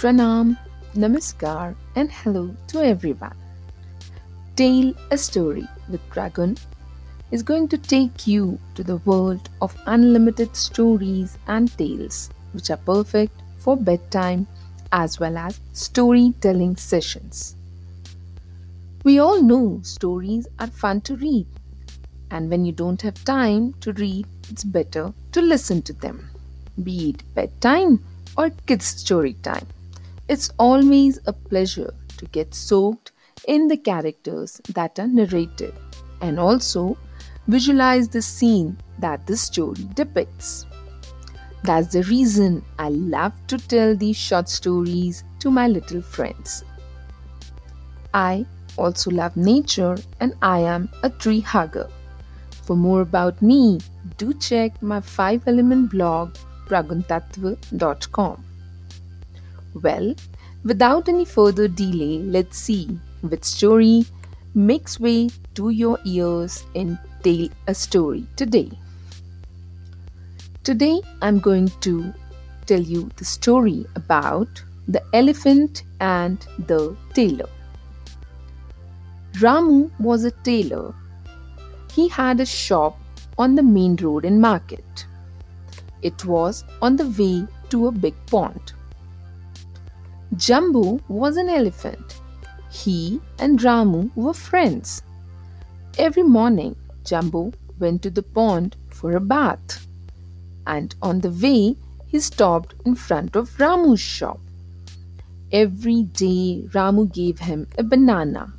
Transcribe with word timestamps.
Pranam, 0.00 0.56
Namaskar, 0.94 1.74
and 1.94 2.10
hello 2.10 2.56
to 2.68 2.82
everyone. 2.82 3.36
Tell 4.56 4.94
a 5.10 5.18
Story 5.18 5.68
with 5.90 6.00
Dragon 6.08 6.56
is 7.30 7.42
going 7.42 7.68
to 7.68 7.76
take 7.76 8.26
you 8.26 8.58
to 8.76 8.82
the 8.82 8.96
world 9.04 9.50
of 9.60 9.76
unlimited 9.84 10.56
stories 10.56 11.36
and 11.48 11.70
tales 11.76 12.30
which 12.52 12.70
are 12.70 12.78
perfect 12.78 13.42
for 13.58 13.76
bedtime 13.76 14.46
as 14.90 15.20
well 15.20 15.36
as 15.36 15.60
storytelling 15.74 16.76
sessions. 16.76 17.54
We 19.04 19.18
all 19.18 19.42
know 19.42 19.80
stories 19.82 20.48
are 20.58 20.68
fun 20.68 21.02
to 21.02 21.16
read, 21.16 21.46
and 22.30 22.48
when 22.48 22.64
you 22.64 22.72
don't 22.72 23.02
have 23.02 23.22
time 23.26 23.74
to 23.82 23.92
read, 23.92 24.26
it's 24.48 24.64
better 24.64 25.12
to 25.32 25.42
listen 25.42 25.82
to 25.82 25.92
them, 25.92 26.30
be 26.82 27.10
it 27.10 27.34
bedtime 27.34 28.02
or 28.38 28.48
kids' 28.66 28.86
story 28.86 29.34
time. 29.42 29.66
It's 30.30 30.48
always 30.60 31.18
a 31.26 31.32
pleasure 31.32 31.92
to 32.18 32.24
get 32.26 32.54
soaked 32.54 33.10
in 33.48 33.66
the 33.66 33.76
characters 33.76 34.60
that 34.74 34.96
are 35.00 35.08
narrated 35.08 35.74
and 36.20 36.38
also 36.38 36.96
visualize 37.48 38.08
the 38.08 38.22
scene 38.22 38.78
that 39.00 39.26
the 39.26 39.36
story 39.36 39.88
depicts. 39.94 40.66
That's 41.64 41.92
the 41.92 42.04
reason 42.04 42.64
I 42.78 42.90
love 42.90 43.32
to 43.48 43.58
tell 43.58 43.96
these 43.96 44.16
short 44.16 44.48
stories 44.48 45.24
to 45.40 45.50
my 45.50 45.66
little 45.66 46.00
friends. 46.00 46.62
I 48.14 48.46
also 48.76 49.10
love 49.10 49.36
nature 49.36 49.98
and 50.20 50.34
I 50.42 50.60
am 50.60 50.90
a 51.02 51.10
tree 51.10 51.40
hugger. 51.40 51.90
For 52.62 52.76
more 52.76 53.00
about 53.00 53.42
me, 53.42 53.80
do 54.16 54.32
check 54.34 54.80
my 54.80 55.00
5 55.00 55.48
element 55.48 55.90
blog 55.90 56.36
praguntatva.com. 56.68 58.44
Well, 59.74 60.14
without 60.64 61.08
any 61.08 61.24
further 61.24 61.68
delay, 61.68 62.18
let's 62.18 62.58
see 62.58 62.98
which 63.22 63.44
story 63.44 64.04
makes 64.54 64.98
way 64.98 65.30
to 65.54 65.70
your 65.70 65.98
ears 66.04 66.64
and 66.74 66.98
Tell 67.22 67.48
a 67.68 67.74
Story 67.74 68.26
today. 68.36 68.70
Today, 70.64 71.00
I'm 71.22 71.38
going 71.38 71.68
to 71.82 72.12
tell 72.66 72.80
you 72.80 73.10
the 73.16 73.24
story 73.24 73.86
about 73.94 74.62
the 74.88 75.02
elephant 75.12 75.84
and 76.00 76.44
the 76.66 76.96
tailor. 77.14 77.48
Ramu 79.34 79.90
was 80.00 80.24
a 80.24 80.30
tailor. 80.30 80.94
He 81.92 82.08
had 82.08 82.40
a 82.40 82.46
shop 82.46 82.98
on 83.38 83.54
the 83.54 83.62
main 83.62 83.96
road 83.96 84.24
in 84.24 84.40
market. 84.40 85.06
It 86.02 86.24
was 86.24 86.64
on 86.82 86.96
the 86.96 87.06
way 87.06 87.46
to 87.70 87.86
a 87.86 87.92
big 87.92 88.14
pond. 88.26 88.72
Jumbo 90.36 91.00
was 91.08 91.36
an 91.36 91.48
elephant. 91.48 92.20
He 92.70 93.20
and 93.40 93.58
Ramu 93.58 94.14
were 94.14 94.32
friends. 94.32 95.02
Every 95.98 96.22
morning, 96.22 96.76
Jumbo 97.04 97.52
went 97.80 98.02
to 98.02 98.10
the 98.10 98.22
pond 98.22 98.76
for 98.90 99.16
a 99.16 99.20
bath. 99.20 99.86
And 100.68 100.94
on 101.02 101.20
the 101.20 101.30
way, 101.30 101.74
he 102.06 102.20
stopped 102.20 102.74
in 102.86 102.94
front 102.94 103.34
of 103.34 103.50
Ramu's 103.58 104.00
shop. 104.00 104.38
Every 105.50 106.04
day, 106.04 106.62
Ramu 106.68 107.12
gave 107.12 107.40
him 107.40 107.66
a 107.76 107.82
banana. 107.82 108.52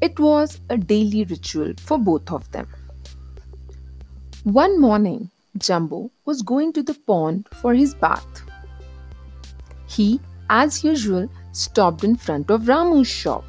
It 0.00 0.18
was 0.18 0.58
a 0.68 0.76
daily 0.76 1.22
ritual 1.22 1.74
for 1.78 1.96
both 1.96 2.32
of 2.32 2.50
them. 2.50 2.66
One 4.42 4.80
morning, 4.80 5.30
Jumbo 5.56 6.10
was 6.24 6.42
going 6.42 6.72
to 6.72 6.82
the 6.82 6.94
pond 6.94 7.46
for 7.52 7.72
his 7.72 7.94
bath. 7.94 8.42
He 9.86 10.20
as 10.52 10.84
usual, 10.84 11.28
stopped 11.52 12.04
in 12.04 12.14
front 12.14 12.50
of 12.50 12.68
Ramu's 12.70 13.08
shop. 13.08 13.44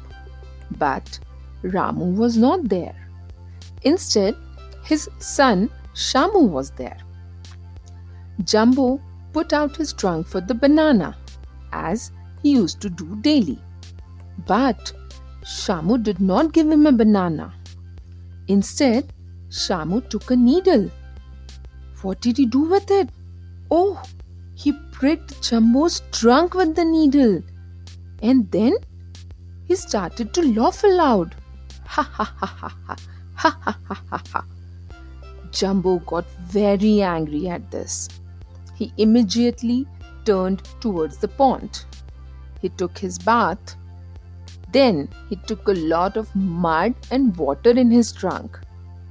But 0.78 1.18
Ramu 1.62 2.16
was 2.16 2.38
not 2.38 2.68
there. 2.68 2.96
Instead, 3.82 4.34
his 4.84 5.08
son 5.18 5.70
Shamu 5.94 6.48
was 6.48 6.70
there. 6.70 6.96
Jumbo 8.42 9.00
put 9.34 9.52
out 9.52 9.76
his 9.76 9.92
trunk 9.92 10.26
for 10.26 10.40
the 10.40 10.54
banana, 10.54 11.16
as 11.72 12.10
he 12.42 12.52
used 12.52 12.80
to 12.80 12.88
do 12.88 13.16
daily. 13.20 13.58
But 14.46 14.92
Shamu 15.42 16.02
did 16.02 16.20
not 16.20 16.54
give 16.54 16.70
him 16.70 16.86
a 16.86 16.92
banana. 16.92 17.52
Instead, 18.48 19.12
Shamu 19.50 20.08
took 20.08 20.30
a 20.30 20.36
needle. 20.36 20.90
What 22.00 22.22
did 22.22 22.38
he 22.38 22.46
do 22.46 22.62
with 22.62 22.90
it? 22.90 23.10
Oh, 23.70 24.02
he 24.54 24.72
pricked 24.92 25.42
Jumbo's 25.42 26.02
trunk 26.12 26.54
with 26.54 26.74
the 26.74 26.84
needle. 26.84 27.42
And 28.22 28.50
then 28.50 28.74
he 29.66 29.74
started 29.74 30.32
to 30.34 30.42
laugh 30.42 30.84
aloud. 30.84 31.34
Ha 31.86 32.02
ha 32.02 32.24
ha 32.24 32.46
ha 32.46 32.68
ha 32.86 32.96
ha 33.34 33.50
ha 33.60 34.00
ha 34.08 34.22
ha. 34.32 34.44
Jumbo 35.50 35.98
got 36.00 36.24
very 36.46 37.02
angry 37.02 37.48
at 37.48 37.70
this. 37.70 38.08
He 38.74 38.92
immediately 38.96 39.86
turned 40.24 40.62
towards 40.80 41.18
the 41.18 41.28
pond. 41.28 41.84
He 42.60 42.68
took 42.70 42.98
his 42.98 43.18
bath. 43.18 43.76
Then 44.72 45.08
he 45.28 45.36
took 45.36 45.68
a 45.68 45.72
lot 45.72 46.16
of 46.16 46.34
mud 46.34 46.94
and 47.10 47.36
water 47.36 47.70
in 47.70 47.90
his 47.90 48.10
trunk 48.12 48.58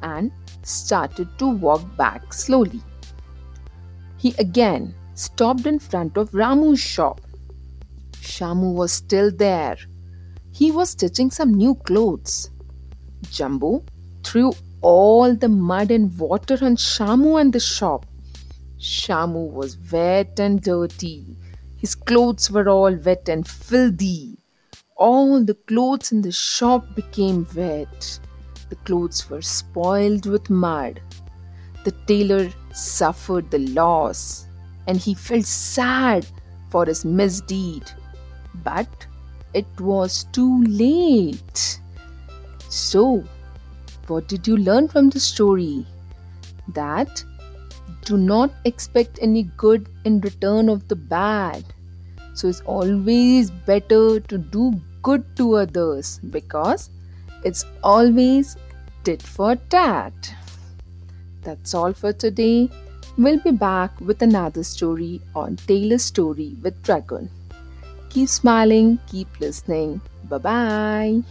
and 0.02 0.32
started 0.64 1.30
to 1.40 1.48
walk 1.48 1.82
back 1.96 2.34
slowly. 2.34 2.82
He 4.18 4.34
again 4.38 4.94
stopped 5.16 5.66
in 5.66 5.80
front 5.80 6.18
of 6.18 6.32
Ramu's 6.32 6.80
shop. 6.80 7.22
Shamu 8.14 8.74
was 8.74 8.92
still 8.92 9.32
there. 9.32 9.78
He 10.52 10.72
was 10.72 10.92
stitching 10.92 11.30
some 11.30 11.54
new 11.54 11.76
clothes. 11.76 12.50
Jumbo 13.30 13.84
threw 14.24 14.54
all 14.82 15.36
the 15.36 15.50
mud 15.50 15.92
and 15.92 16.18
water 16.18 16.58
on 16.62 16.76
Shamu 16.76 17.40
and 17.40 17.54
the 17.54 17.60
shop. 17.60 18.06
Shamu 18.80 19.52
was 19.52 19.78
wet 19.92 20.40
and 20.40 20.62
dirty. 20.62 21.38
His 21.78 21.96
clothes 21.96 22.50
were 22.50 22.70
all 22.70 22.96
wet 22.96 23.30
and 23.30 23.48
filthy. 23.48 24.38
All 24.96 25.44
the 25.44 25.56
clothes 25.56 26.12
in 26.12 26.22
the 26.22 26.32
shop 26.32 26.96
became 26.96 27.48
wet. 27.56 28.20
The 28.70 28.76
clothes 28.76 29.30
were 29.30 29.42
spoiled 29.42 30.26
with 30.26 30.50
mud. 30.50 31.02
The 31.84 31.92
tailor 32.08 32.50
suffered 32.72 33.52
the 33.52 33.60
loss 33.60 34.48
and 34.88 34.98
he 34.98 35.14
felt 35.14 35.46
sad 35.46 36.26
for 36.70 36.86
his 36.86 37.06
misdeed. 37.06 37.90
But 38.64 39.08
it 39.54 39.68
was 39.80 40.26
too 40.32 40.64
late. 40.64 41.80
So, 42.70 43.24
what 44.08 44.28
did 44.28 44.48
you 44.48 44.58
learn 44.58 44.88
from 44.88 45.10
the 45.10 45.20
story? 45.20 45.86
That 46.74 47.24
do 48.06 48.18
not 48.18 48.52
expect 48.66 49.20
any 49.22 49.44
good 49.58 49.88
in 50.06 50.20
return 50.22 50.70
of 50.70 50.88
the 50.88 50.96
bad. 50.96 51.64
So, 52.34 52.48
it's 52.48 52.62
always 52.62 53.52
better 53.52 54.20
to 54.20 54.38
do 54.38 54.74
good 55.04 55.24
to 55.36 55.56
others 55.56 56.20
because 56.30 56.90
it's 57.44 57.66
always 57.84 58.58
tit 59.04 59.22
for 59.22 59.56
tat. 59.70 60.34
That's 61.42 61.74
all 61.74 61.94
for 61.94 62.14
today. 62.14 62.70
We'll 63.18 63.40
be 63.40 63.52
back 63.52 64.00
with 64.02 64.22
another 64.24 64.64
story 64.64 65.22
on 65.36 65.58
Taylor's 65.58 66.04
Story 66.04 66.56
with 66.64 66.82
Dragon. 66.82 67.30
Keep 68.10 68.28
smiling, 68.30 69.00
keep 69.08 69.28
listening. 69.40 70.02
Bye 70.30 70.38
bye. 70.40 71.24